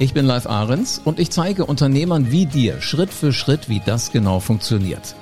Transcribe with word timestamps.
Ich 0.00 0.14
bin 0.14 0.26
Live 0.26 0.46
Ahrens 0.46 1.00
und 1.04 1.18
ich 1.18 1.32
zeige 1.32 1.66
Unternehmern 1.66 2.30
wie 2.30 2.46
dir 2.46 2.80
Schritt 2.80 3.10
für 3.10 3.32
Schritt, 3.32 3.68
wie 3.68 3.82
das 3.84 4.12
genau 4.12 4.38
funktioniert. 4.38 5.16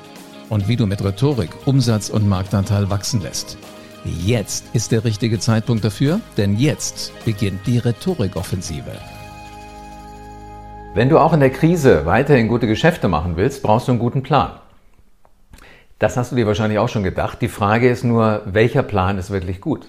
Und 0.51 0.69
wie 0.69 0.77
du 0.77 0.87
mit 0.87 1.03
Rhetorik 1.03 1.49
Umsatz 1.65 2.11
und 2.11 2.29
Marktanteil 2.29 2.91
wachsen 2.91 3.23
lässt. 3.23 3.57
Jetzt 4.05 4.67
ist 4.75 4.93
der 4.93 5.03
richtige 5.05 5.39
Zeitpunkt 5.39 5.83
dafür, 5.83 6.21
denn 6.37 6.59
jetzt 6.59 7.11
beginnt 7.25 7.67
die 7.67 7.79
Rhetorikoffensive. 7.79 8.93
Wenn 10.93 11.09
du 11.09 11.19
auch 11.21 11.33
in 11.33 11.41
der 11.41 11.51
Krise 11.51 12.05
weiterhin 12.05 12.47
gute 12.47 12.67
Geschäfte 12.67 13.09
machen 13.09 13.37
willst, 13.37 13.63
brauchst 13.63 13.89
du 13.89 13.93
einen 13.93 13.99
guten 13.99 14.23
Plan. 14.23 14.51
Das 15.99 16.19
hast 16.19 16.33
du 16.33 16.37
dir 16.37 16.47
wahrscheinlich 16.47 16.79
auch 16.79 16.91
schon 16.91 17.03
gedacht. 17.03 17.41
Die 17.41 17.49
Frage 17.49 17.89
ist 17.89 18.05
nur, 18.05 18.43
welcher 18.45 18.83
Plan 18.83 19.17
ist 19.17 19.31
wirklich 19.31 19.63
gut? 19.63 19.87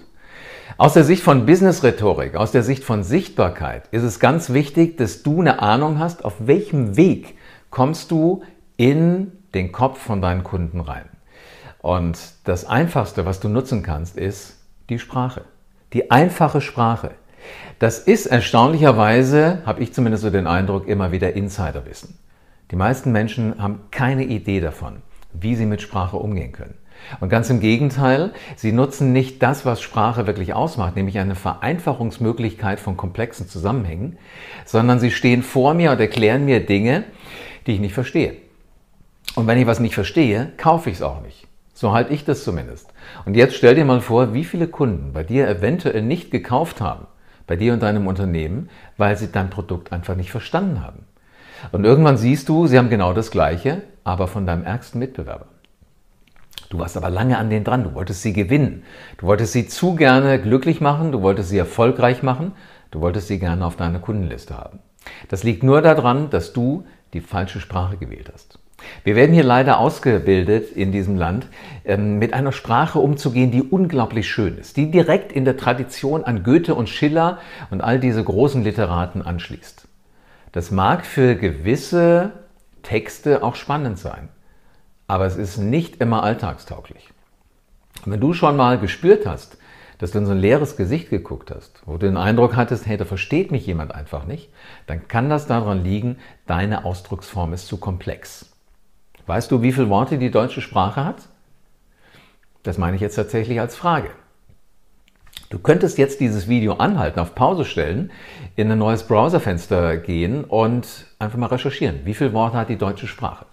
Aus 0.76 0.92
der 0.92 1.04
Sicht 1.04 1.22
von 1.22 1.46
Business-Rhetorik, 1.46 2.36
aus 2.36 2.52
der 2.52 2.62
Sicht 2.62 2.84
von 2.84 3.02
Sichtbarkeit 3.02 3.88
ist 3.90 4.02
es 4.02 4.20
ganz 4.20 4.52
wichtig, 4.52 4.96
dass 4.98 5.22
du 5.22 5.40
eine 5.40 5.60
Ahnung 5.60 5.98
hast, 5.98 6.24
auf 6.24 6.34
welchem 6.38 6.96
Weg 6.96 7.36
kommst 7.70 8.10
du 8.10 8.42
in 8.76 9.32
den 9.54 9.72
Kopf 9.72 9.98
von 9.98 10.20
deinen 10.20 10.44
Kunden 10.44 10.80
rein. 10.80 11.06
Und 11.80 12.18
das 12.44 12.66
Einfachste, 12.66 13.24
was 13.24 13.40
du 13.40 13.48
nutzen 13.48 13.82
kannst, 13.82 14.16
ist 14.16 14.58
die 14.90 14.98
Sprache. 14.98 15.44
Die 15.92 16.10
einfache 16.10 16.60
Sprache. 16.60 17.12
Das 17.78 17.98
ist 17.98 18.26
erstaunlicherweise, 18.26 19.62
habe 19.64 19.82
ich 19.82 19.94
zumindest 19.94 20.22
so 20.22 20.30
den 20.30 20.46
Eindruck, 20.46 20.86
immer 20.86 21.12
wieder 21.12 21.32
Insiderwissen. 21.32 22.18
Die 22.70 22.76
meisten 22.76 23.10
Menschen 23.10 23.62
haben 23.62 23.80
keine 23.90 24.24
Idee 24.24 24.60
davon, 24.60 25.02
wie 25.32 25.56
sie 25.56 25.66
mit 25.66 25.80
Sprache 25.80 26.18
umgehen 26.18 26.52
können. 26.52 26.74
Und 27.20 27.28
ganz 27.28 27.48
im 27.50 27.60
Gegenteil, 27.60 28.32
sie 28.56 28.72
nutzen 28.72 29.12
nicht 29.12 29.42
das, 29.42 29.64
was 29.64 29.80
Sprache 29.80 30.26
wirklich 30.26 30.54
ausmacht, 30.54 30.96
nämlich 30.96 31.18
eine 31.18 31.34
Vereinfachungsmöglichkeit 31.34 32.80
von 32.80 32.96
komplexen 32.96 33.48
Zusammenhängen, 33.48 34.18
sondern 34.64 35.00
sie 35.00 35.10
stehen 35.10 35.42
vor 35.42 35.74
mir 35.74 35.92
und 35.92 36.00
erklären 36.00 36.44
mir 36.44 36.64
Dinge, 36.64 37.04
die 37.66 37.72
ich 37.72 37.80
nicht 37.80 37.94
verstehe. 37.94 38.36
Und 39.34 39.46
wenn 39.46 39.58
ich 39.58 39.66
was 39.66 39.80
nicht 39.80 39.94
verstehe, 39.94 40.52
kaufe 40.56 40.90
ich 40.90 40.96
es 40.96 41.02
auch 41.02 41.22
nicht. 41.22 41.46
So 41.72 41.92
halte 41.92 42.12
ich 42.12 42.24
das 42.24 42.42
zumindest. 42.42 42.92
Und 43.24 43.36
jetzt 43.36 43.54
stell 43.54 43.76
dir 43.76 43.84
mal 43.84 44.00
vor, 44.00 44.34
wie 44.34 44.44
viele 44.44 44.66
Kunden 44.66 45.12
bei 45.12 45.22
dir 45.22 45.48
eventuell 45.48 46.02
nicht 46.02 46.30
gekauft 46.30 46.80
haben, 46.80 47.06
bei 47.46 47.56
dir 47.56 47.72
und 47.72 47.82
deinem 47.82 48.06
Unternehmen, 48.06 48.68
weil 48.96 49.16
sie 49.16 49.30
dein 49.30 49.48
Produkt 49.48 49.92
einfach 49.92 50.16
nicht 50.16 50.30
verstanden 50.30 50.82
haben. 50.82 51.04
Und 51.72 51.84
irgendwann 51.84 52.16
siehst 52.16 52.48
du, 52.48 52.66
sie 52.66 52.78
haben 52.78 52.90
genau 52.90 53.12
das 53.12 53.30
Gleiche, 53.30 53.82
aber 54.04 54.26
von 54.26 54.46
deinem 54.46 54.64
ärgsten 54.64 54.98
Mitbewerber. 54.98 55.46
Du 56.70 56.78
warst 56.78 56.96
aber 56.96 57.10
lange 57.10 57.38
an 57.38 57.50
denen 57.50 57.64
dran. 57.64 57.84
Du 57.84 57.94
wolltest 57.94 58.22
sie 58.22 58.32
gewinnen. 58.32 58.82
Du 59.16 59.26
wolltest 59.26 59.52
sie 59.52 59.66
zu 59.66 59.94
gerne 59.94 60.40
glücklich 60.40 60.80
machen. 60.80 61.12
Du 61.12 61.22
wolltest 61.22 61.48
sie 61.48 61.58
erfolgreich 61.58 62.22
machen. 62.22 62.52
Du 62.90 63.00
wolltest 63.00 63.28
sie 63.28 63.38
gerne 63.38 63.64
auf 63.64 63.76
deiner 63.76 63.98
Kundenliste 63.98 64.56
haben. 64.56 64.80
Das 65.28 65.44
liegt 65.44 65.62
nur 65.62 65.80
daran, 65.80 66.30
dass 66.30 66.52
du 66.52 66.84
die 67.14 67.20
falsche 67.20 67.60
Sprache 67.60 67.96
gewählt 67.96 68.30
hast. 68.32 68.58
Wir 69.02 69.16
werden 69.16 69.32
hier 69.32 69.44
leider 69.44 69.80
ausgebildet 69.80 70.70
in 70.72 70.92
diesem 70.92 71.16
Land, 71.16 71.48
ähm, 71.84 72.18
mit 72.18 72.32
einer 72.32 72.52
Sprache 72.52 72.98
umzugehen, 73.00 73.50
die 73.50 73.62
unglaublich 73.62 74.28
schön 74.28 74.56
ist, 74.56 74.76
die 74.76 74.90
direkt 74.90 75.32
in 75.32 75.44
der 75.44 75.56
Tradition 75.56 76.22
an 76.22 76.44
Goethe 76.44 76.74
und 76.74 76.88
Schiller 76.88 77.38
und 77.70 77.80
all 77.80 77.98
diese 77.98 78.22
großen 78.22 78.62
Literaten 78.62 79.22
anschließt. 79.22 79.88
Das 80.52 80.70
mag 80.70 81.04
für 81.04 81.34
gewisse 81.34 82.32
Texte 82.82 83.42
auch 83.42 83.56
spannend 83.56 83.98
sein 83.98 84.28
aber 85.08 85.26
es 85.26 85.36
ist 85.36 85.58
nicht 85.58 86.00
immer 86.00 86.22
alltagstauglich. 86.22 87.08
Wenn 88.04 88.20
du 88.20 88.32
schon 88.32 88.56
mal 88.56 88.78
gespürt 88.78 89.26
hast, 89.26 89.58
dass 89.98 90.12
du 90.12 90.18
in 90.18 90.26
so 90.26 90.32
ein 90.32 90.38
leeres 90.38 90.76
Gesicht 90.76 91.10
geguckt 91.10 91.50
hast, 91.50 91.82
wo 91.84 91.94
du 91.94 92.06
den 92.06 92.16
Eindruck 92.16 92.54
hattest, 92.54 92.86
hey, 92.86 92.96
da 92.96 93.04
versteht 93.04 93.50
mich 93.50 93.66
jemand 93.66 93.92
einfach 93.92 94.26
nicht, 94.26 94.50
dann 94.86 95.08
kann 95.08 95.28
das 95.28 95.48
daran 95.48 95.82
liegen, 95.82 96.18
deine 96.46 96.84
Ausdrucksform 96.84 97.52
ist 97.52 97.66
zu 97.66 97.78
komplex. 97.78 98.52
Weißt 99.26 99.50
du, 99.50 99.62
wie 99.62 99.72
viele 99.72 99.88
Worte 99.88 100.18
die 100.18 100.30
deutsche 100.30 100.60
Sprache 100.60 101.04
hat? 101.04 101.28
Das 102.62 102.78
meine 102.78 102.94
ich 102.94 103.02
jetzt 103.02 103.16
tatsächlich 103.16 103.60
als 103.60 103.74
Frage. 103.74 104.10
Du 105.50 105.58
könntest 105.58 105.96
jetzt 105.96 106.20
dieses 106.20 106.48
Video 106.48 106.74
anhalten, 106.74 107.20
auf 107.20 107.34
Pause 107.34 107.64
stellen, 107.64 108.12
in 108.54 108.70
ein 108.70 108.78
neues 108.78 109.04
Browserfenster 109.04 109.96
gehen 109.96 110.44
und 110.44 111.06
einfach 111.18 111.38
mal 111.38 111.46
recherchieren. 111.46 112.00
Wie 112.04 112.14
viele 112.14 112.34
Worte 112.34 112.58
hat 112.58 112.68
die 112.68 112.76
deutsche 112.76 113.06
Sprache? 113.06 113.46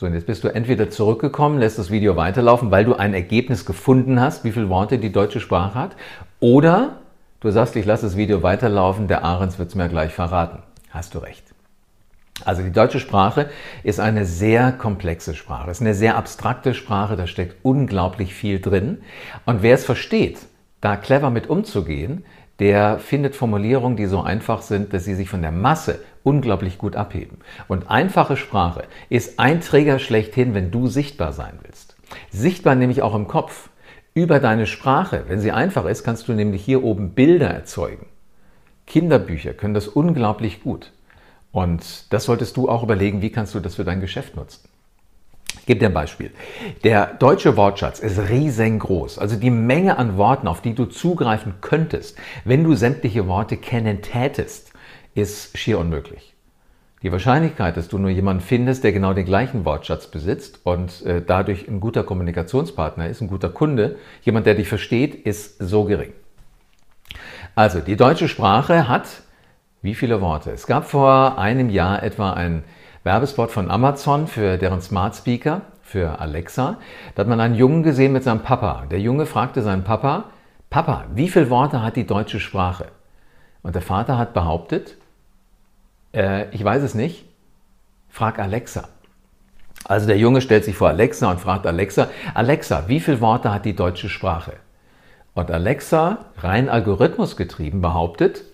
So, 0.00 0.06
und 0.06 0.14
jetzt 0.14 0.24
bist 0.24 0.42
du 0.44 0.48
entweder 0.48 0.88
zurückgekommen, 0.88 1.58
lässt 1.58 1.78
das 1.78 1.90
Video 1.90 2.16
weiterlaufen, 2.16 2.70
weil 2.70 2.86
du 2.86 2.94
ein 2.94 3.12
Ergebnis 3.12 3.66
gefunden 3.66 4.18
hast, 4.18 4.44
wie 4.44 4.50
viele 4.50 4.70
Worte 4.70 4.96
die 4.96 5.12
deutsche 5.12 5.40
Sprache 5.40 5.74
hat, 5.74 5.94
oder 6.40 7.00
du 7.40 7.50
sagst, 7.50 7.76
ich 7.76 7.84
lasse 7.84 8.06
das 8.06 8.16
Video 8.16 8.42
weiterlaufen, 8.42 9.08
der 9.08 9.24
Ahrens 9.24 9.58
wird 9.58 9.68
es 9.68 9.74
mir 9.74 9.90
gleich 9.90 10.14
verraten. 10.14 10.62
Hast 10.88 11.14
du 11.14 11.18
recht. 11.18 11.44
Also 12.46 12.62
die 12.62 12.72
deutsche 12.72 12.98
Sprache 12.98 13.50
ist 13.82 14.00
eine 14.00 14.24
sehr 14.24 14.72
komplexe 14.72 15.34
Sprache, 15.34 15.70
ist 15.70 15.82
eine 15.82 15.92
sehr 15.92 16.16
abstrakte 16.16 16.72
Sprache, 16.72 17.16
da 17.16 17.26
steckt 17.26 17.56
unglaublich 17.62 18.32
viel 18.32 18.58
drin. 18.58 19.02
Und 19.44 19.60
wer 19.60 19.74
es 19.74 19.84
versteht, 19.84 20.38
da 20.80 20.96
clever 20.96 21.28
mit 21.28 21.50
umzugehen, 21.50 22.24
der 22.58 22.98
findet 23.00 23.36
Formulierungen, 23.36 23.98
die 23.98 24.06
so 24.06 24.22
einfach 24.22 24.62
sind, 24.62 24.94
dass 24.94 25.04
sie 25.04 25.14
sich 25.14 25.28
von 25.28 25.42
der 25.42 25.52
Masse 25.52 25.98
unglaublich 26.22 26.78
gut 26.78 26.96
abheben. 26.96 27.38
Und 27.68 27.90
einfache 27.90 28.36
Sprache 28.36 28.84
ist 29.08 29.38
ein 29.38 29.60
Träger 29.60 29.98
schlechthin, 29.98 30.54
wenn 30.54 30.70
du 30.70 30.86
sichtbar 30.86 31.32
sein 31.32 31.58
willst. 31.62 31.96
Sichtbar 32.30 32.74
nämlich 32.74 33.02
auch 33.02 33.14
im 33.14 33.28
Kopf. 33.28 33.70
Über 34.12 34.40
deine 34.40 34.66
Sprache, 34.66 35.24
wenn 35.28 35.40
sie 35.40 35.52
einfach 35.52 35.84
ist, 35.84 36.02
kannst 36.02 36.28
du 36.28 36.32
nämlich 36.32 36.64
hier 36.64 36.82
oben 36.82 37.10
Bilder 37.10 37.48
erzeugen. 37.48 38.06
Kinderbücher 38.86 39.54
können 39.54 39.74
das 39.74 39.86
unglaublich 39.86 40.62
gut. 40.62 40.92
Und 41.52 42.12
das 42.12 42.24
solltest 42.24 42.56
du 42.56 42.68
auch 42.68 42.82
überlegen, 42.82 43.22
wie 43.22 43.30
kannst 43.30 43.54
du 43.54 43.60
das 43.60 43.76
für 43.76 43.84
dein 43.84 44.00
Geschäft 44.00 44.36
nutzen. 44.36 44.68
Ich 45.58 45.66
gebe 45.66 45.80
dir 45.80 45.86
ein 45.86 45.94
Beispiel. 45.94 46.30
Der 46.84 47.06
deutsche 47.06 47.56
Wortschatz 47.56 47.98
ist 48.00 48.18
riesengroß. 48.28 49.18
Also 49.18 49.36
die 49.36 49.50
Menge 49.50 49.98
an 49.98 50.16
Worten, 50.16 50.48
auf 50.48 50.60
die 50.60 50.74
du 50.74 50.86
zugreifen 50.86 51.54
könntest, 51.60 52.16
wenn 52.44 52.64
du 52.64 52.74
sämtliche 52.74 53.26
Worte 53.26 53.56
kennen 53.56 54.02
tätest, 54.02 54.69
ist 55.14 55.56
schier 55.56 55.78
unmöglich. 55.78 56.34
Die 57.02 57.12
Wahrscheinlichkeit, 57.12 57.76
dass 57.76 57.88
du 57.88 57.98
nur 57.98 58.10
jemanden 58.10 58.42
findest, 58.42 58.84
der 58.84 58.92
genau 58.92 59.14
den 59.14 59.24
gleichen 59.24 59.64
Wortschatz 59.64 60.06
besitzt 60.06 60.60
und 60.64 61.04
äh, 61.06 61.22
dadurch 61.26 61.66
ein 61.66 61.80
guter 61.80 62.04
Kommunikationspartner 62.04 63.08
ist, 63.08 63.22
ein 63.22 63.28
guter 63.28 63.48
Kunde, 63.48 63.96
jemand, 64.22 64.46
der 64.46 64.54
dich 64.54 64.68
versteht, 64.68 65.14
ist 65.14 65.58
so 65.58 65.84
gering. 65.84 66.12
Also, 67.54 67.80
die 67.80 67.96
deutsche 67.96 68.28
Sprache 68.28 68.86
hat 68.86 69.06
wie 69.82 69.94
viele 69.94 70.20
Worte? 70.20 70.50
Es 70.50 70.66
gab 70.66 70.84
vor 70.84 71.38
einem 71.38 71.70
Jahr 71.70 72.02
etwa 72.02 72.34
ein 72.34 72.64
Werbespot 73.02 73.50
von 73.50 73.70
Amazon 73.70 74.26
für 74.26 74.58
deren 74.58 74.82
Smart 74.82 75.16
Speaker, 75.16 75.62
für 75.82 76.20
Alexa. 76.20 76.76
Da 77.14 77.20
hat 77.22 77.28
man 77.28 77.40
einen 77.40 77.54
Jungen 77.54 77.82
gesehen 77.82 78.12
mit 78.12 78.22
seinem 78.22 78.42
Papa. 78.42 78.84
Der 78.90 79.00
Junge 79.00 79.24
fragte 79.24 79.62
seinen 79.62 79.82
Papa, 79.82 80.24
Papa, 80.68 81.06
wie 81.14 81.30
viele 81.30 81.48
Worte 81.48 81.82
hat 81.82 81.96
die 81.96 82.06
deutsche 82.06 82.40
Sprache? 82.40 82.88
Und 83.62 83.74
der 83.74 83.80
Vater 83.80 84.18
hat 84.18 84.34
behauptet, 84.34 84.98
äh, 86.12 86.48
ich 86.50 86.62
weiß 86.62 86.82
es 86.82 86.94
nicht, 86.94 87.24
frag 88.08 88.38
Alexa. 88.38 88.88
Also 89.84 90.06
der 90.06 90.18
Junge 90.18 90.40
stellt 90.40 90.64
sich 90.64 90.76
vor 90.76 90.88
Alexa 90.88 91.30
und 91.30 91.40
fragt 91.40 91.66
Alexa, 91.66 92.08
Alexa, 92.34 92.84
wie 92.88 93.00
viele 93.00 93.20
Worte 93.20 93.52
hat 93.52 93.64
die 93.64 93.74
deutsche 93.74 94.08
Sprache? 94.08 94.54
Und 95.34 95.50
Alexa, 95.50 96.26
rein 96.38 96.68
algorithmusgetrieben, 96.68 97.80
behauptet 97.80 98.44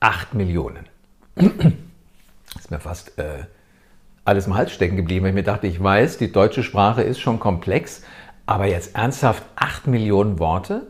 8 0.00 0.34
Millionen. 0.34 0.86
ist 1.36 2.70
mir 2.70 2.80
fast 2.80 3.18
äh, 3.18 3.44
alles 4.24 4.46
im 4.46 4.54
Hals 4.54 4.72
stecken 4.72 4.96
geblieben, 4.96 5.24
weil 5.24 5.30
ich 5.30 5.34
mir 5.34 5.42
dachte, 5.42 5.66
ich 5.66 5.82
weiß, 5.82 6.18
die 6.18 6.32
deutsche 6.32 6.62
Sprache 6.62 7.02
ist 7.02 7.20
schon 7.20 7.40
komplex, 7.40 8.02
aber 8.46 8.66
jetzt 8.66 8.94
ernsthaft 8.96 9.44
8 9.56 9.86
Millionen 9.86 10.38
Worte? 10.38 10.88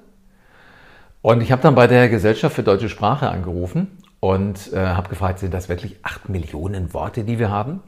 Und 1.22 1.42
ich 1.42 1.52
habe 1.52 1.62
dann 1.62 1.74
bei 1.74 1.86
der 1.86 2.08
Gesellschaft 2.08 2.56
für 2.56 2.62
deutsche 2.62 2.88
Sprache 2.88 3.28
angerufen 3.28 3.99
und 4.20 4.72
äh, 4.72 4.76
habe 4.76 5.08
gefragt, 5.08 5.38
sind 5.38 5.52
das 5.54 5.68
wirklich 5.68 5.96
8 6.02 6.28
Millionen 6.28 6.94
Worte, 6.94 7.24
die 7.24 7.38
wir 7.38 7.50
haben? 7.50 7.80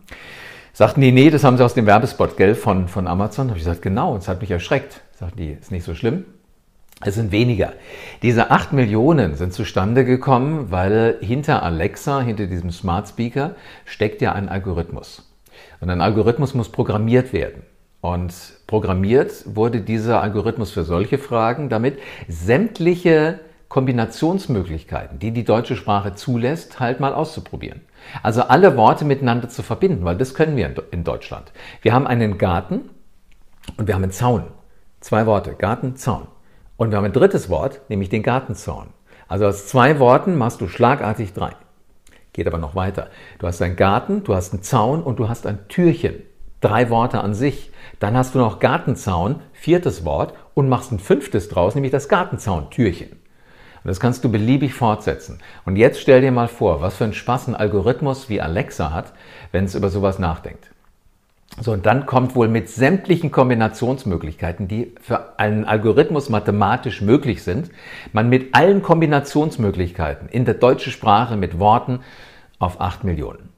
Sagten 0.73 1.03
die, 1.03 1.13
nee, 1.13 1.29
das 1.29 1.45
haben 1.45 1.59
sie 1.59 1.65
aus 1.65 1.75
dem 1.75 1.87
Werbespot, 1.87 2.39
gell, 2.39 2.55
von, 2.55 2.89
von 2.89 3.07
Amazon. 3.07 3.49
Habe 3.49 3.59
ich 3.59 3.65
gesagt, 3.65 3.83
genau, 3.83 4.13
und 4.13 4.23
es 4.23 4.29
hat 4.29 4.41
mich 4.41 4.51
erschreckt. 4.51 5.03
Sagten 5.19 5.37
die, 5.37 5.53
ist 5.53 5.71
nicht 5.71 5.85
so 5.85 5.95
schlimm. 5.95 6.25
Es 7.05 7.17
sind 7.17 7.33
weniger. 7.33 7.75
Diese 8.23 8.51
8 8.51 8.73
Millionen 8.73 9.35
sind 9.35 9.53
zustande 9.53 10.05
gekommen, 10.05 10.71
weil 10.71 11.19
hinter 11.21 11.63
Alexa, 11.63 12.21
hinter 12.21 12.47
diesem 12.47 12.71
Smart 12.71 13.09
Speaker, 13.09 13.55
steckt 13.85 14.23
ja 14.23 14.33
ein 14.33 14.49
Algorithmus. 14.49 15.31
Und 15.81 15.91
ein 15.91 16.01
Algorithmus 16.01 16.55
muss 16.55 16.71
programmiert 16.71 17.33
werden. 17.33 17.63
Und 18.01 18.33
programmiert 18.67 19.45
wurde 19.47 19.81
dieser 19.81 20.23
Algorithmus 20.23 20.71
für 20.71 20.85
solche 20.85 21.19
Fragen, 21.19 21.69
damit 21.69 21.99
sämtliche 22.29 23.41
Kombinationsmöglichkeiten, 23.73 25.19
die 25.19 25.31
die 25.31 25.45
deutsche 25.45 25.77
Sprache 25.77 26.15
zulässt, 26.15 26.79
halt 26.79 27.01
mal 27.01 27.15
auszuprobieren. 27.15 27.81
Also 28.23 28.43
alle 28.43 28.77
Worte 28.77 29.07
miteinander 29.07 29.49
zu 29.49 29.63
verbinden, 29.63 30.05
weil 30.05 30.19
das 30.19 30.35
können 30.35 30.59
wir 30.59 30.75
in 30.91 31.05
Deutschland. 31.05 31.53
Wir 31.81 31.95
haben 31.95 32.07
einen 32.07 32.37
Garten 32.37 32.91
und 33.79 33.87
wir 33.87 33.95
haben 33.95 34.03
einen 34.03 34.13
Zaun. 34.13 34.45
Zwei 35.01 35.25
Worte, 35.25 35.55
Garten, 35.55 35.97
Zaun. 35.97 36.29
Und 36.77 36.91
wir 36.91 36.99
haben 36.99 37.07
ein 37.07 37.15
drittes 37.15 37.49
Wort, 37.49 37.81
nämlich 37.89 38.11
den 38.11 38.23
Gartenzaun. 38.23 38.89
Also 39.27 39.47
aus 39.47 39.67
zwei 39.69 39.99
Worten 39.99 40.37
machst 40.37 40.61
du 40.61 40.69
schlagartig 40.69 41.33
drei. 41.33 41.53
Geht 42.35 42.47
aber 42.47 42.59
noch 42.59 42.75
weiter. 42.75 43.09
Du 43.39 43.47
hast 43.47 43.63
einen 43.63 43.77
Garten, 43.77 44.23
du 44.23 44.35
hast 44.35 44.53
einen 44.53 44.63
Zaun 44.63 45.03
und 45.03 45.19
du 45.19 45.31
hast 45.31 45.47
ein 45.47 45.67
Türchen. 45.69 46.17
Drei 46.61 46.91
Worte 46.91 47.23
an 47.23 47.33
sich. 47.33 47.71
Dann 48.01 48.19
hast 48.19 48.35
du 48.35 48.39
noch 48.39 48.59
Gartenzaun, 48.59 49.37
viertes 49.55 50.05
Wort 50.05 50.35
und 50.53 50.69
machst 50.69 50.93
ein 50.93 50.99
fünftes 50.99 51.49
draus, 51.49 51.75
nämlich 51.75 51.93
das 51.93 52.11
Gartenzaun-Türchen. 52.11 53.22
Und 53.85 53.89
das 53.89 54.01
kannst 54.01 54.23
du 54.25 54.31
beliebig 54.31 54.75
fortsetzen. 54.75 55.39
Und 55.65 55.77
jetzt 55.77 56.01
stell 56.01 56.21
dir 56.21 56.33
mal 56.33 56.49
vor, 56.49 56.81
was 56.81 56.97
für 56.97 57.05
ein 57.05 57.15
Spaß 57.15 57.49
ein 57.49 57.57
Algorithmus 57.57 58.29
wie 58.29 58.41
Alexa 58.41 58.93
hat, 58.93 59.13
wenn 59.51 59.65
es 59.65 59.75
über 59.75 59.89
sowas 59.89 60.19
nachdenkt. 60.19 60.71
So, 61.61 61.73
und 61.73 61.85
dann 61.85 62.07
kommt 62.07 62.35
wohl 62.35 62.49
mit 62.49 62.71
sämtlichen 62.71 63.31
Kombinationsmöglichkeiten, 63.31 64.69
die 64.69 64.95
für 65.01 65.39
einen 65.39 65.65
Algorithmus 65.65 66.31
mathematisch 66.31 67.03
möglich 67.03 67.43
sind, 67.43 67.71
man 68.13 68.31
mit 68.31 68.55
allen 68.55 68.83
Kombinationsmöglichkeiten 68.83 70.29
in 70.29 70.47
der 70.47 70.55
deutschen 70.55 70.93
Sprache 70.93 71.37
mit 71.37 71.59
Worten 71.59 72.01
auf 72.59 72.81
8 72.81 73.05
Millionen. 73.05 73.51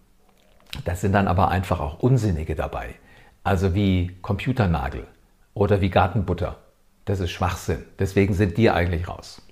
Das 0.85 1.03
sind 1.03 1.13
dann 1.13 1.29
aber 1.29 1.49
einfach 1.49 1.79
auch 1.79 2.01
Unsinnige 2.01 2.57
dabei. 2.57 2.97
Also 3.45 3.75
wie 3.75 4.17
Computernagel 4.23 5.07
oder 5.53 5.81
wie 5.81 5.91
Gartenbutter. 5.91 6.57
Das 7.05 7.21
ist 7.21 7.31
Schwachsinn. 7.31 7.85
Deswegen 7.99 8.35
sind 8.35 8.57
die 8.57 8.71
eigentlich 8.71 9.07
raus. 9.07 9.43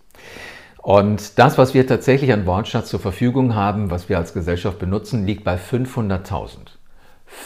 Und 0.82 1.38
das, 1.38 1.58
was 1.58 1.74
wir 1.74 1.86
tatsächlich 1.86 2.32
an 2.32 2.44
Wortschatz 2.44 2.88
zur 2.88 2.98
Verfügung 2.98 3.54
haben, 3.54 3.92
was 3.92 4.08
wir 4.08 4.18
als 4.18 4.34
Gesellschaft 4.34 4.80
benutzen, 4.80 5.24
liegt 5.24 5.44
bei 5.44 5.54
500.000. 5.54 6.56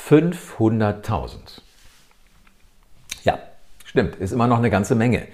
500.000. 0.09 1.61
Ja, 3.25 3.39
stimmt, 3.85 4.17
ist 4.17 4.33
immer 4.33 4.47
noch 4.47 4.57
eine 4.57 4.71
ganze 4.71 4.95
Menge. 4.95 5.29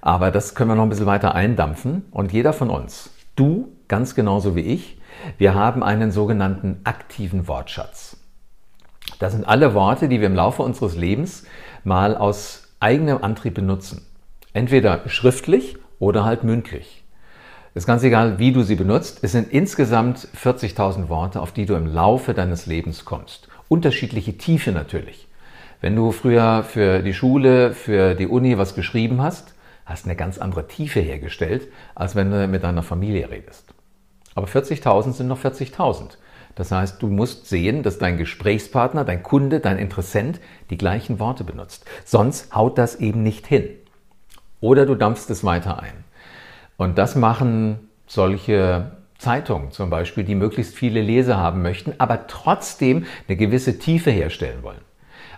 Aber 0.00 0.32
das 0.32 0.56
können 0.56 0.70
wir 0.70 0.74
noch 0.74 0.82
ein 0.82 0.88
bisschen 0.88 1.06
weiter 1.06 1.36
eindampfen. 1.36 2.04
Und 2.10 2.32
jeder 2.32 2.52
von 2.52 2.68
uns, 2.68 3.10
du 3.36 3.68
ganz 3.86 4.16
genauso 4.16 4.56
wie 4.56 4.62
ich, 4.62 4.98
wir 5.38 5.54
haben 5.54 5.84
einen 5.84 6.10
sogenannten 6.10 6.80
aktiven 6.82 7.46
Wortschatz. 7.46 8.16
Das 9.20 9.32
sind 9.32 9.46
alle 9.46 9.74
Worte, 9.74 10.08
die 10.08 10.18
wir 10.18 10.26
im 10.26 10.34
Laufe 10.34 10.62
unseres 10.62 10.96
Lebens 10.96 11.44
mal 11.84 12.16
aus 12.16 12.74
eigenem 12.80 13.22
Antrieb 13.22 13.54
benutzen. 13.54 14.04
Entweder 14.52 15.08
schriftlich 15.08 15.76
oder 16.00 16.24
halt 16.24 16.42
mündlich. 16.42 16.99
Ist 17.74 17.86
ganz 17.86 18.02
egal, 18.02 18.38
wie 18.38 18.52
du 18.52 18.62
sie 18.62 18.74
benutzt. 18.74 19.20
Es 19.22 19.32
sind 19.32 19.52
insgesamt 19.52 20.28
40.000 20.42 21.08
Worte, 21.08 21.40
auf 21.40 21.52
die 21.52 21.66
du 21.66 21.74
im 21.74 21.86
Laufe 21.86 22.34
deines 22.34 22.66
Lebens 22.66 23.04
kommst 23.04 23.48
unterschiedliche 23.70 24.36
Tiefe 24.36 24.72
natürlich. 24.72 25.28
Wenn 25.80 25.96
du 25.96 26.12
früher 26.12 26.64
für 26.64 27.02
die 27.02 27.14
Schule, 27.14 27.72
für 27.72 28.14
die 28.14 28.26
Uni 28.26 28.58
was 28.58 28.74
geschrieben 28.74 29.22
hast, 29.22 29.54
hast 29.86 30.04
eine 30.04 30.16
ganz 30.16 30.36
andere 30.36 30.66
Tiefe 30.66 31.00
hergestellt, 31.00 31.68
als 31.94 32.14
wenn 32.14 32.30
du 32.30 32.46
mit 32.48 32.64
deiner 32.64 32.82
Familie 32.82 33.30
redest. 33.30 33.72
Aber 34.34 34.46
40.000 34.46 35.12
sind 35.12 35.28
noch 35.28 35.42
40.000. 35.42 36.18
Das 36.56 36.72
heißt, 36.72 37.00
du 37.00 37.06
musst 37.06 37.46
sehen, 37.46 37.82
dass 37.82 37.98
dein 37.98 38.18
Gesprächspartner, 38.18 39.04
dein 39.04 39.22
Kunde, 39.22 39.60
dein 39.60 39.78
Interessent 39.78 40.40
die 40.68 40.76
gleichen 40.76 41.20
Worte 41.20 41.44
benutzt. 41.44 41.84
Sonst 42.04 42.54
haut 42.54 42.76
das 42.76 42.96
eben 42.96 43.22
nicht 43.22 43.46
hin. 43.46 43.68
Oder 44.60 44.84
du 44.84 44.96
dampfst 44.96 45.30
es 45.30 45.44
weiter 45.44 45.80
ein. 45.80 46.04
Und 46.80 46.96
das 46.96 47.14
machen 47.14 47.90
solche 48.06 48.92
Zeitung 49.18 49.70
zum 49.70 49.90
Beispiel, 49.90 50.24
die 50.24 50.34
möglichst 50.34 50.74
viele 50.74 51.02
Leser 51.02 51.36
haben 51.36 51.60
möchten, 51.60 51.92
aber 51.98 52.26
trotzdem 52.26 53.04
eine 53.28 53.36
gewisse 53.36 53.78
Tiefe 53.78 54.10
herstellen 54.10 54.62
wollen. 54.62 54.80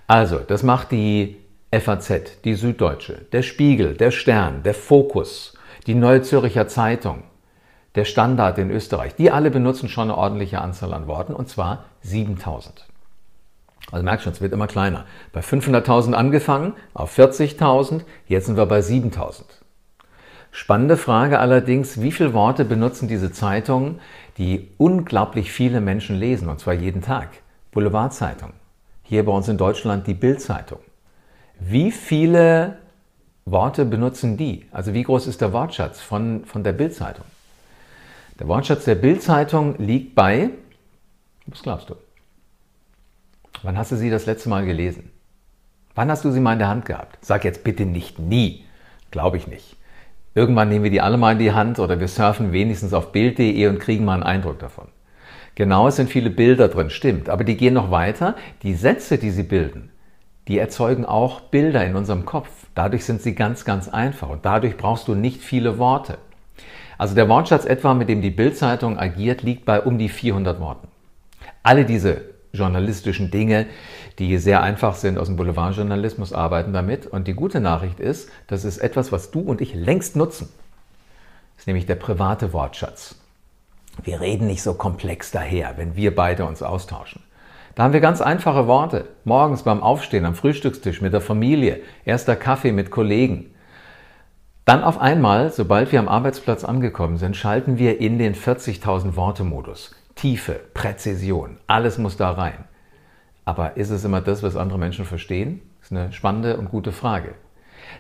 Also, 0.06 0.38
das 0.38 0.62
macht 0.62 0.92
die 0.92 1.38
FAZ, 1.72 2.42
die 2.44 2.54
Süddeutsche, 2.54 3.22
der 3.32 3.42
Spiegel, 3.42 3.96
der 3.96 4.12
Stern, 4.12 4.62
der 4.62 4.72
Fokus, 4.72 5.58
die 5.88 5.96
Neue 5.96 6.22
Zürcher 6.22 6.68
Zeitung, 6.68 7.24
der 7.96 8.04
Standard 8.04 8.58
in 8.58 8.70
Österreich. 8.70 9.16
Die 9.16 9.32
alle 9.32 9.50
benutzen 9.50 9.88
schon 9.88 10.12
eine 10.12 10.18
ordentliche 10.18 10.60
Anzahl 10.60 10.94
an 10.94 11.08
Worten 11.08 11.34
und 11.34 11.48
zwar 11.48 11.86
7000. 12.02 12.86
Also 13.90 14.04
merkst 14.04 14.22
schon, 14.22 14.32
es 14.32 14.40
wird 14.40 14.52
immer 14.52 14.68
kleiner. 14.68 15.06
Bei 15.32 15.40
500.000 15.40 16.12
angefangen, 16.12 16.74
auf 16.94 17.18
40.000, 17.18 18.02
jetzt 18.28 18.46
sind 18.46 18.56
wir 18.56 18.66
bei 18.66 18.80
7000. 18.80 19.61
Spannende 20.54 20.98
Frage 20.98 21.38
allerdings, 21.38 22.02
wie 22.02 22.12
viele 22.12 22.34
Worte 22.34 22.66
benutzen 22.66 23.08
diese 23.08 23.32
Zeitungen, 23.32 24.00
die 24.36 24.68
unglaublich 24.76 25.50
viele 25.50 25.80
Menschen 25.80 26.16
lesen, 26.16 26.48
und 26.50 26.60
zwar 26.60 26.74
jeden 26.74 27.00
Tag? 27.00 27.30
Boulevardzeitung. 27.72 28.52
Hier 29.02 29.24
bei 29.24 29.32
uns 29.32 29.48
in 29.48 29.56
Deutschland 29.56 30.06
die 30.06 30.14
Bildzeitung. 30.14 30.80
Wie 31.58 31.90
viele 31.90 32.76
Worte 33.46 33.86
benutzen 33.86 34.36
die? 34.36 34.66
Also 34.72 34.92
wie 34.92 35.02
groß 35.02 35.26
ist 35.26 35.40
der 35.40 35.54
Wortschatz 35.54 36.02
von, 36.02 36.44
von 36.44 36.62
der 36.62 36.72
Bildzeitung? 36.72 37.24
Der 38.38 38.46
Wortschatz 38.46 38.84
der 38.84 38.96
Bildzeitung 38.96 39.76
liegt 39.78 40.14
bei, 40.14 40.50
was 41.46 41.62
glaubst 41.62 41.88
du? 41.88 41.94
Wann 43.62 43.78
hast 43.78 43.90
du 43.90 43.96
sie 43.96 44.10
das 44.10 44.26
letzte 44.26 44.50
Mal 44.50 44.66
gelesen? 44.66 45.10
Wann 45.94 46.10
hast 46.10 46.26
du 46.26 46.30
sie 46.30 46.40
mal 46.40 46.52
in 46.52 46.58
der 46.58 46.68
Hand 46.68 46.84
gehabt? 46.84 47.24
Sag 47.24 47.44
jetzt 47.44 47.64
bitte 47.64 47.86
nicht 47.86 48.18
nie. 48.18 48.64
Glaube 49.10 49.38
ich 49.38 49.46
nicht. 49.46 49.76
Irgendwann 50.34 50.70
nehmen 50.70 50.84
wir 50.84 50.90
die 50.90 51.00
alle 51.00 51.18
mal 51.18 51.32
in 51.32 51.38
die 51.38 51.52
Hand 51.52 51.78
oder 51.78 52.00
wir 52.00 52.08
surfen 52.08 52.52
wenigstens 52.52 52.94
auf 52.94 53.12
Bild.de 53.12 53.66
und 53.66 53.80
kriegen 53.80 54.04
mal 54.04 54.14
einen 54.14 54.22
Eindruck 54.22 54.58
davon. 54.58 54.88
Genau, 55.54 55.88
es 55.88 55.96
sind 55.96 56.08
viele 56.08 56.30
Bilder 56.30 56.68
drin, 56.68 56.88
stimmt. 56.88 57.28
Aber 57.28 57.44
die 57.44 57.56
gehen 57.56 57.74
noch 57.74 57.90
weiter. 57.90 58.34
Die 58.62 58.74
Sätze, 58.74 59.18
die 59.18 59.30
sie 59.30 59.42
bilden, 59.42 59.90
die 60.48 60.58
erzeugen 60.58 61.04
auch 61.04 61.40
Bilder 61.40 61.84
in 61.84 61.96
unserem 61.96 62.24
Kopf. 62.24 62.48
Dadurch 62.74 63.04
sind 63.04 63.20
sie 63.20 63.34
ganz, 63.34 63.66
ganz 63.66 63.88
einfach 63.88 64.30
und 64.30 64.46
dadurch 64.46 64.78
brauchst 64.78 65.06
du 65.08 65.14
nicht 65.14 65.42
viele 65.42 65.78
Worte. 65.78 66.16
Also 66.96 67.14
der 67.14 67.28
Wortschatz 67.28 67.66
etwa, 67.66 67.92
mit 67.92 68.08
dem 68.08 68.22
die 68.22 68.30
Bildzeitung 68.30 68.98
agiert, 68.98 69.42
liegt 69.42 69.66
bei 69.66 69.80
um 69.80 69.98
die 69.98 70.08
400 70.08 70.60
Worten. 70.60 70.88
Alle 71.62 71.84
diese 71.84 72.31
journalistischen 72.52 73.30
Dinge, 73.30 73.66
die 74.18 74.36
sehr 74.38 74.62
einfach 74.62 74.94
sind 74.94 75.18
aus 75.18 75.28
dem 75.28 75.36
Boulevardjournalismus, 75.36 76.32
arbeiten 76.32 76.72
damit. 76.72 77.06
Und 77.06 77.26
die 77.26 77.34
gute 77.34 77.60
Nachricht 77.60 78.00
ist, 78.00 78.30
das 78.46 78.64
ist 78.64 78.78
etwas, 78.78 79.12
was 79.12 79.30
du 79.30 79.40
und 79.40 79.60
ich 79.60 79.74
längst 79.74 80.16
nutzen. 80.16 80.48
Das 81.54 81.62
ist 81.62 81.66
nämlich 81.66 81.86
der 81.86 81.96
private 81.96 82.52
Wortschatz. 82.52 83.16
Wir 84.02 84.20
reden 84.20 84.46
nicht 84.46 84.62
so 84.62 84.74
komplex 84.74 85.30
daher, 85.30 85.74
wenn 85.76 85.96
wir 85.96 86.14
beide 86.14 86.44
uns 86.44 86.62
austauschen. 86.62 87.22
Da 87.74 87.84
haben 87.84 87.92
wir 87.92 88.00
ganz 88.00 88.20
einfache 88.20 88.66
Worte. 88.66 89.06
Morgens 89.24 89.62
beim 89.62 89.82
Aufstehen 89.82 90.26
am 90.26 90.34
Frühstückstisch 90.34 91.00
mit 91.00 91.12
der 91.12 91.20
Familie, 91.22 91.80
erster 92.04 92.36
Kaffee 92.36 92.72
mit 92.72 92.90
Kollegen. 92.90 93.54
Dann 94.64 94.84
auf 94.84 95.00
einmal, 95.00 95.50
sobald 95.50 95.90
wir 95.90 95.98
am 95.98 96.08
Arbeitsplatz 96.08 96.64
angekommen 96.64 97.16
sind, 97.16 97.36
schalten 97.36 97.78
wir 97.78 97.98
in 98.00 98.18
den 98.18 98.34
40.000 98.34 99.16
Worte 99.16 99.42
Modus. 99.42 99.94
Tiefe, 100.22 100.60
Präzision, 100.72 101.56
alles 101.66 101.98
muss 101.98 102.16
da 102.16 102.30
rein. 102.30 102.62
Aber 103.44 103.76
ist 103.76 103.90
es 103.90 104.04
immer 104.04 104.20
das, 104.20 104.44
was 104.44 104.54
andere 104.54 104.78
Menschen 104.78 105.04
verstehen? 105.04 105.60
Das 105.80 105.90
ist 105.90 105.96
eine 105.96 106.12
spannende 106.12 106.58
und 106.58 106.70
gute 106.70 106.92
Frage. 106.92 107.34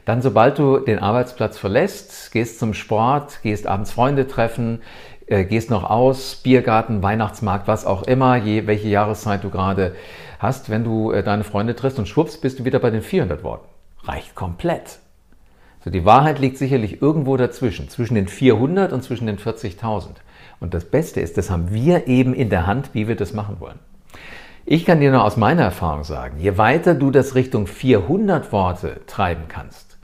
Dann, 0.04 0.22
sobald 0.22 0.56
du 0.56 0.78
den 0.78 1.00
Arbeitsplatz 1.00 1.58
verlässt, 1.58 2.30
gehst 2.30 2.60
zum 2.60 2.74
Sport, 2.74 3.42
gehst 3.42 3.66
abends 3.66 3.90
Freunde 3.90 4.28
treffen, 4.28 4.82
äh, 5.26 5.44
gehst 5.44 5.68
noch 5.68 5.82
aus, 5.82 6.36
Biergarten, 6.36 7.02
Weihnachtsmarkt, 7.02 7.66
was 7.66 7.84
auch 7.84 8.04
immer, 8.04 8.36
je, 8.36 8.68
welche 8.68 8.86
Jahreszeit 8.86 9.42
du 9.42 9.50
gerade 9.50 9.96
hast, 10.38 10.70
wenn 10.70 10.84
du 10.84 11.10
äh, 11.10 11.24
deine 11.24 11.42
Freunde 11.42 11.74
triffst 11.74 11.98
und 11.98 12.06
schwupps, 12.06 12.36
bist 12.40 12.60
du 12.60 12.64
wieder 12.64 12.78
bei 12.78 12.90
den 12.90 13.02
400 13.02 13.42
Worten. 13.42 13.66
Reicht 14.04 14.36
komplett. 14.36 15.00
So, 15.84 15.90
die 15.90 16.04
Wahrheit 16.04 16.38
liegt 16.38 16.56
sicherlich 16.56 17.02
irgendwo 17.02 17.36
dazwischen, 17.36 17.88
zwischen 17.88 18.14
den 18.14 18.28
400 18.28 18.92
und 18.92 19.02
zwischen 19.02 19.26
den 19.26 19.38
40.000. 19.38 20.10
Und 20.62 20.74
das 20.74 20.84
Beste 20.84 21.20
ist, 21.20 21.36
das 21.36 21.50
haben 21.50 21.74
wir 21.74 22.06
eben 22.06 22.34
in 22.34 22.48
der 22.48 22.68
Hand, 22.68 22.90
wie 22.92 23.08
wir 23.08 23.16
das 23.16 23.32
machen 23.32 23.56
wollen. 23.58 23.80
Ich 24.64 24.84
kann 24.84 25.00
dir 25.00 25.10
nur 25.10 25.24
aus 25.24 25.36
meiner 25.36 25.62
Erfahrung 25.62 26.04
sagen, 26.04 26.38
je 26.38 26.56
weiter 26.56 26.94
du 26.94 27.10
das 27.10 27.34
Richtung 27.34 27.66
400 27.66 28.52
Worte 28.52 29.00
treiben 29.08 29.44
kannst, 29.48 29.98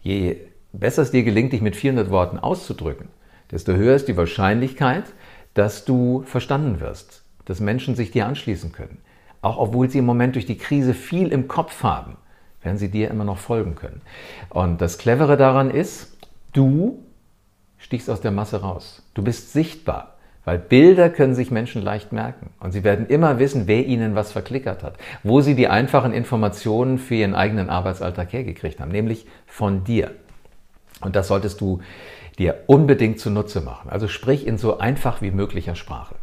je 0.00 0.38
besser 0.72 1.02
es 1.02 1.10
dir 1.10 1.22
gelingt, 1.22 1.52
dich 1.52 1.60
mit 1.60 1.76
400 1.76 2.10
Worten 2.10 2.38
auszudrücken, 2.38 3.08
desto 3.50 3.74
höher 3.74 3.94
ist 3.94 4.08
die 4.08 4.16
Wahrscheinlichkeit, 4.16 5.04
dass 5.52 5.84
du 5.84 6.22
verstanden 6.22 6.80
wirst, 6.80 7.22
dass 7.44 7.60
Menschen 7.60 7.94
sich 7.94 8.10
dir 8.10 8.26
anschließen 8.26 8.72
können. 8.72 9.02
Auch 9.42 9.58
obwohl 9.58 9.90
sie 9.90 9.98
im 9.98 10.06
Moment 10.06 10.34
durch 10.34 10.46
die 10.46 10.56
Krise 10.56 10.94
viel 10.94 11.28
im 11.28 11.46
Kopf 11.46 11.82
haben, 11.82 12.16
werden 12.62 12.78
sie 12.78 12.90
dir 12.90 13.10
immer 13.10 13.24
noch 13.24 13.38
folgen 13.38 13.74
können. 13.74 14.00
Und 14.48 14.80
das 14.80 14.96
Clevere 14.96 15.36
daran 15.36 15.70
ist, 15.70 16.16
Du 16.52 17.04
stichst 17.80 18.08
aus 18.08 18.20
der 18.20 18.30
Masse 18.30 18.60
raus. 18.60 19.02
Du 19.14 19.22
bist 19.22 19.52
sichtbar. 19.52 20.14
Weil 20.44 20.58
Bilder 20.58 21.10
können 21.10 21.34
sich 21.34 21.50
Menschen 21.50 21.82
leicht 21.82 22.12
merken. 22.12 22.50
Und 22.60 22.72
sie 22.72 22.82
werden 22.82 23.06
immer 23.06 23.38
wissen, 23.38 23.66
wer 23.66 23.86
ihnen 23.86 24.14
was 24.14 24.32
verklickert 24.32 24.82
hat. 24.82 24.94
Wo 25.22 25.42
sie 25.42 25.54
die 25.54 25.68
einfachen 25.68 26.12
Informationen 26.12 26.98
für 26.98 27.14
ihren 27.14 27.34
eigenen 27.34 27.68
Arbeitsalltag 27.68 28.32
hergekriegt 28.32 28.80
haben. 28.80 28.90
Nämlich 28.90 29.26
von 29.46 29.84
dir. 29.84 30.12
Und 31.02 31.14
das 31.14 31.28
solltest 31.28 31.60
du 31.60 31.80
dir 32.38 32.64
unbedingt 32.66 33.20
zunutze 33.20 33.60
machen. 33.60 33.90
Also 33.90 34.08
sprich 34.08 34.46
in 34.46 34.56
so 34.56 34.78
einfach 34.78 35.20
wie 35.20 35.30
möglicher 35.30 35.74
Sprache. 35.74 36.14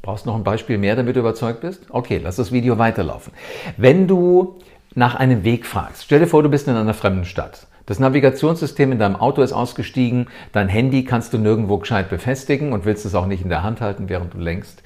Brauchst 0.00 0.24
noch 0.24 0.36
ein 0.36 0.44
Beispiel 0.44 0.78
mehr, 0.78 0.96
damit 0.96 1.16
du 1.16 1.20
überzeugt 1.20 1.60
bist? 1.60 1.86
Okay, 1.90 2.20
lass 2.22 2.36
das 2.36 2.52
Video 2.52 2.78
weiterlaufen. 2.78 3.32
Wenn 3.76 4.06
du 4.06 4.58
nach 4.94 5.14
einem 5.14 5.44
Weg 5.44 5.66
fragst, 5.66 6.04
stell 6.04 6.20
dir 6.20 6.26
vor, 6.26 6.42
du 6.42 6.48
bist 6.48 6.68
in 6.68 6.74
einer 6.74 6.94
fremden 6.94 7.24
Stadt. 7.24 7.66
Das 7.88 7.98
Navigationssystem 7.98 8.92
in 8.92 8.98
deinem 8.98 9.16
Auto 9.16 9.40
ist 9.40 9.54
ausgestiegen, 9.54 10.26
dein 10.52 10.68
Handy 10.68 11.06
kannst 11.06 11.32
du 11.32 11.38
nirgendwo 11.38 11.78
gescheit 11.78 12.10
befestigen 12.10 12.74
und 12.74 12.84
willst 12.84 13.06
es 13.06 13.14
auch 13.14 13.24
nicht 13.24 13.42
in 13.42 13.48
der 13.48 13.62
Hand 13.62 13.80
halten, 13.80 14.10
während 14.10 14.34
du 14.34 14.38
lenkst. 14.38 14.82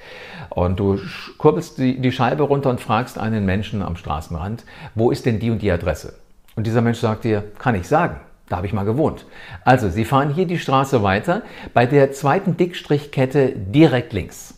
Und 0.47 0.79
du 0.79 0.97
kurbelst 1.37 1.79
die, 1.79 1.99
die 1.99 2.13
Scheibe 2.13 2.43
runter 2.43 2.69
und 2.69 2.79
fragst 2.79 3.17
einen 3.17 3.45
Menschen 3.45 3.81
am 3.81 3.97
Straßenrand, 3.97 4.63
wo 4.95 5.11
ist 5.11 5.25
denn 5.25 5.39
die 5.39 5.51
und 5.51 5.61
die 5.61 5.69
Adresse? 5.69 6.13
Und 6.55 6.65
dieser 6.65 6.79
Mensch 6.79 6.99
sagt 6.99 7.25
dir, 7.25 7.43
kann 7.59 7.75
ich 7.75 7.89
sagen. 7.89 8.21
Da 8.47 8.55
habe 8.55 8.67
ich 8.67 8.73
mal 8.73 8.85
gewohnt. 8.85 9.25
Also, 9.65 9.89
Sie 9.89 10.05
fahren 10.05 10.33
hier 10.33 10.45
die 10.45 10.59
Straße 10.59 11.03
weiter, 11.03 11.41
bei 11.73 11.85
der 11.85 12.13
zweiten 12.13 12.55
Dickstrichkette 12.55 13.49
direkt 13.49 14.13
links. 14.13 14.53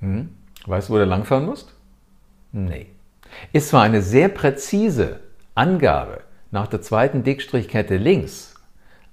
Hm? 0.00 0.30
Weißt 0.64 0.88
du, 0.88 0.94
wo 0.94 0.96
du 0.96 1.04
langfahren 1.04 1.44
musst? 1.44 1.74
Nee. 2.52 2.86
Ist 3.52 3.68
zwar 3.68 3.82
eine 3.82 4.00
sehr 4.00 4.30
präzise 4.30 5.20
Angabe 5.58 6.20
nach 6.50 6.68
der 6.68 6.80
zweiten 6.80 7.24
Dickstrichkette 7.24 7.96
links, 7.96 8.54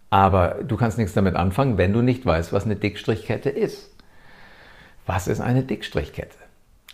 aber 0.10 0.60
du 0.64 0.78
kannst 0.78 0.98
nichts 0.98 1.14
damit 1.14 1.36
anfangen, 1.36 1.78
wenn 1.78 1.92
du 1.92 2.02
nicht 2.02 2.26
weißt, 2.26 2.54
was 2.54 2.66
eine 2.66 2.76
Dickstrichkette 2.76 3.50
ist. 3.50 3.92
Was 5.08 5.28
ist 5.28 5.42
eine 5.42 5.64
Dickstrichkette? 5.64 6.38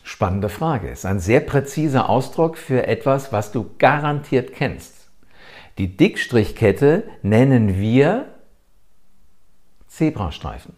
Spannende 0.03 0.49
Frage. 0.49 0.89
Ist 0.89 1.05
ein 1.05 1.19
sehr 1.19 1.41
präziser 1.41 2.09
Ausdruck 2.09 2.57
für 2.57 2.87
etwas, 2.87 3.31
was 3.31 3.51
du 3.51 3.69
garantiert 3.77 4.53
kennst. 4.53 5.09
Die 5.77 5.95
Dickstrichkette 5.95 7.03
nennen 7.21 7.77
wir 7.77 8.25
Zebrastreifen. 9.87 10.75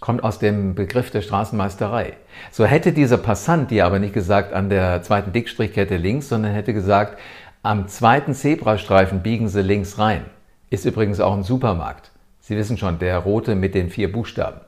Kommt 0.00 0.24
aus 0.24 0.38
dem 0.38 0.74
Begriff 0.74 1.10
der 1.10 1.22
Straßenmeisterei. 1.22 2.14
So 2.50 2.64
hätte 2.64 2.92
dieser 2.92 3.18
Passant 3.18 3.70
dir 3.70 3.86
aber 3.86 3.98
nicht 3.98 4.12
gesagt 4.12 4.52
an 4.52 4.68
der 4.68 5.02
zweiten 5.02 5.32
Dickstrichkette 5.32 5.96
links, 5.96 6.28
sondern 6.28 6.52
hätte 6.52 6.74
gesagt, 6.74 7.18
am 7.66 7.88
zweiten 7.88 8.32
Zebrastreifen 8.32 9.22
biegen 9.22 9.48
Sie 9.48 9.60
links 9.60 9.98
rein. 9.98 10.26
Ist 10.70 10.84
übrigens 10.84 11.18
auch 11.18 11.34
ein 11.34 11.42
Supermarkt. 11.42 12.12
Sie 12.38 12.56
wissen 12.56 12.78
schon, 12.78 13.00
der 13.00 13.18
rote 13.18 13.56
mit 13.56 13.74
den 13.74 13.90
vier 13.90 14.12
Buchstaben. 14.12 14.60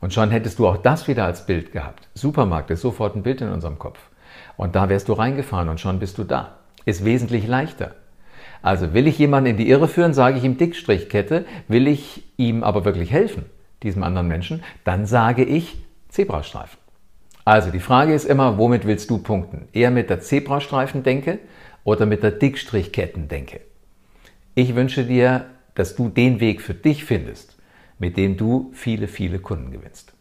Und 0.00 0.14
schon 0.14 0.30
hättest 0.30 0.58
du 0.58 0.66
auch 0.66 0.78
das 0.78 1.06
wieder 1.06 1.26
als 1.26 1.44
Bild 1.44 1.70
gehabt. 1.72 2.08
Supermarkt 2.14 2.70
ist 2.70 2.80
sofort 2.80 3.14
ein 3.14 3.22
Bild 3.22 3.42
in 3.42 3.50
unserem 3.50 3.78
Kopf. 3.78 3.98
Und 4.56 4.74
da 4.74 4.88
wärst 4.88 5.08
du 5.08 5.12
reingefahren 5.12 5.68
und 5.68 5.80
schon 5.80 5.98
bist 5.98 6.16
du 6.16 6.24
da. 6.24 6.56
Ist 6.86 7.04
wesentlich 7.04 7.46
leichter. 7.46 7.90
Also 8.62 8.94
will 8.94 9.06
ich 9.06 9.18
jemanden 9.18 9.50
in 9.50 9.56
die 9.58 9.68
Irre 9.68 9.88
führen, 9.88 10.14
sage 10.14 10.38
ich 10.38 10.44
ihm 10.44 10.56
Dickstrichkette. 10.56 11.44
Will 11.68 11.86
ich 11.88 12.24
ihm 12.38 12.64
aber 12.64 12.86
wirklich 12.86 13.12
helfen, 13.12 13.44
diesem 13.82 14.02
anderen 14.02 14.28
Menschen, 14.28 14.62
dann 14.84 15.04
sage 15.04 15.44
ich 15.44 15.76
Zebrastreifen. 16.08 16.78
Also 17.44 17.70
die 17.70 17.80
Frage 17.80 18.14
ist 18.14 18.24
immer, 18.24 18.56
womit 18.56 18.86
willst 18.86 19.10
du 19.10 19.18
punkten? 19.18 19.68
Eher 19.72 19.90
mit 19.90 20.08
der 20.08 20.20
Zebrastreifen-Denke 20.20 21.38
oder 21.84 22.06
mit 22.06 22.22
der 22.22 22.32
Dickstrichketten-Denke? 22.32 23.60
Ich 24.54 24.74
wünsche 24.74 25.04
dir, 25.04 25.46
dass 25.74 25.96
du 25.96 26.08
den 26.08 26.40
Weg 26.40 26.60
für 26.60 26.74
dich 26.74 27.04
findest, 27.04 27.56
mit 27.98 28.16
dem 28.16 28.36
du 28.36 28.70
viele, 28.74 29.08
viele 29.08 29.38
Kunden 29.38 29.70
gewinnst. 29.70 30.12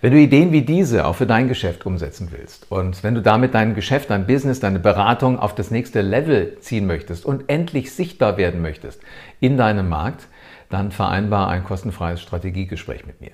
Wenn 0.00 0.12
du 0.12 0.18
Ideen 0.18 0.52
wie 0.52 0.62
diese 0.62 1.06
auch 1.06 1.16
für 1.16 1.26
dein 1.26 1.48
Geschäft 1.48 1.86
umsetzen 1.86 2.28
willst 2.30 2.70
und 2.70 3.02
wenn 3.02 3.14
du 3.14 3.22
damit 3.22 3.54
dein 3.54 3.74
Geschäft, 3.74 4.10
dein 4.10 4.26
Business, 4.26 4.60
deine 4.60 4.78
Beratung 4.78 5.38
auf 5.38 5.54
das 5.54 5.70
nächste 5.70 6.02
Level 6.02 6.58
ziehen 6.60 6.86
möchtest 6.86 7.24
und 7.24 7.48
endlich 7.48 7.92
sichtbar 7.92 8.36
werden 8.36 8.60
möchtest 8.60 9.00
in 9.40 9.56
deinem 9.56 9.88
Markt, 9.88 10.28
dann 10.68 10.90
vereinbar 10.90 11.48
ein 11.48 11.64
kostenfreies 11.64 12.20
Strategiegespräch 12.20 13.06
mit 13.06 13.20
mir. 13.20 13.30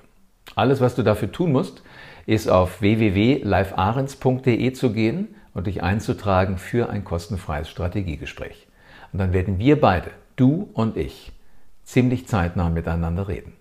Alles, 0.55 0.81
was 0.81 0.95
du 0.95 1.03
dafür 1.03 1.33
tun 1.33 1.53
musst, 1.53 1.83
ist 2.27 2.49
auf 2.49 2.81
www.livearens.de 2.81 4.73
zu 4.73 4.93
gehen 4.93 5.35
und 5.55 5.67
dich 5.67 5.83
einzutragen 5.83 6.59
für 6.59 6.91
ein 6.91 7.05
kostenfreies 7.05 7.69
Strategiegespräch. 7.69 8.67
Und 9.13 9.19
dann 9.19 9.33
werden 9.33 9.59
wir 9.59 9.81
beide, 9.81 10.11
du 10.37 10.71
und 10.75 10.97
ich, 10.97 11.33
ziemlich 11.85 12.29
zeitnah 12.29 12.71
miteinander 12.71 13.29
reden. 13.29 13.53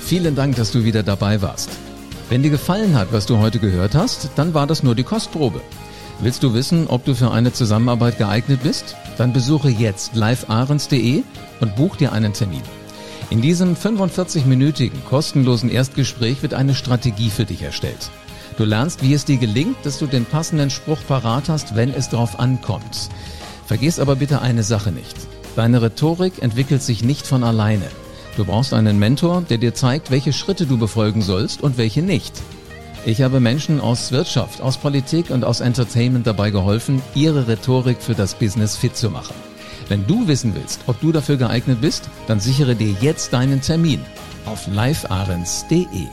Vielen 0.00 0.36
Dank, 0.36 0.56
dass 0.56 0.70
du 0.70 0.84
wieder 0.84 1.02
dabei 1.02 1.42
warst. 1.42 1.70
Wenn 2.30 2.42
dir 2.42 2.50
gefallen 2.50 2.96
hat, 2.96 3.12
was 3.12 3.26
du 3.26 3.38
heute 3.38 3.58
gehört 3.58 3.94
hast, 3.94 4.30
dann 4.36 4.54
war 4.54 4.66
das 4.66 4.82
nur 4.82 4.94
die 4.94 5.02
Kostprobe. 5.02 5.60
Willst 6.20 6.42
du 6.42 6.52
wissen, 6.52 6.86
ob 6.88 7.04
du 7.04 7.14
für 7.14 7.30
eine 7.30 7.52
Zusammenarbeit 7.52 8.18
geeignet 8.18 8.60
bist? 8.62 8.96
Dann 9.18 9.32
besuche 9.32 9.68
jetzt 9.68 10.16
livearens.de 10.16 11.22
und 11.60 11.76
buch 11.76 11.96
dir 11.96 12.12
einen 12.12 12.32
Termin. 12.32 12.62
In 13.30 13.40
diesem 13.40 13.74
45-minütigen 13.74 15.04
kostenlosen 15.08 15.70
Erstgespräch 15.70 16.42
wird 16.42 16.54
eine 16.54 16.74
Strategie 16.74 17.30
für 17.30 17.44
dich 17.44 17.62
erstellt. 17.62 18.10
Du 18.58 18.64
lernst, 18.64 19.04
wie 19.04 19.14
es 19.14 19.24
dir 19.24 19.36
gelingt, 19.36 19.76
dass 19.84 20.00
du 20.00 20.06
den 20.08 20.24
passenden 20.24 20.68
Spruch 20.68 20.98
parat 21.06 21.48
hast, 21.48 21.76
wenn 21.76 21.94
es 21.94 22.08
darauf 22.08 22.40
ankommt. 22.40 23.08
Vergiss 23.66 24.00
aber 24.00 24.16
bitte 24.16 24.42
eine 24.42 24.64
Sache 24.64 24.90
nicht. 24.90 25.14
Deine 25.54 25.80
Rhetorik 25.80 26.42
entwickelt 26.42 26.82
sich 26.82 27.04
nicht 27.04 27.24
von 27.24 27.44
alleine. 27.44 27.86
Du 28.36 28.44
brauchst 28.44 28.74
einen 28.74 28.98
Mentor, 28.98 29.44
der 29.48 29.58
dir 29.58 29.74
zeigt, 29.74 30.10
welche 30.10 30.32
Schritte 30.32 30.66
du 30.66 30.76
befolgen 30.76 31.22
sollst 31.22 31.62
und 31.62 31.78
welche 31.78 32.02
nicht. 32.02 32.32
Ich 33.06 33.22
habe 33.22 33.38
Menschen 33.38 33.80
aus 33.80 34.10
Wirtschaft, 34.10 34.60
aus 34.60 34.76
Politik 34.76 35.30
und 35.30 35.44
aus 35.44 35.60
Entertainment 35.60 36.26
dabei 36.26 36.50
geholfen, 36.50 37.00
ihre 37.14 37.46
Rhetorik 37.46 38.02
für 38.02 38.14
das 38.14 38.34
Business 38.34 38.76
fit 38.76 38.96
zu 38.96 39.08
machen. 39.08 39.36
Wenn 39.86 40.04
du 40.08 40.26
wissen 40.26 40.56
willst, 40.56 40.80
ob 40.88 41.00
du 41.00 41.12
dafür 41.12 41.36
geeignet 41.36 41.80
bist, 41.80 42.10
dann 42.26 42.40
sichere 42.40 42.74
dir 42.74 42.92
jetzt 43.00 43.32
deinen 43.32 43.60
Termin 43.60 44.00
auf 44.46 44.66
livearens.de. 44.66 46.08